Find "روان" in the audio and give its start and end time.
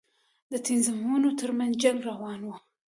2.09-2.39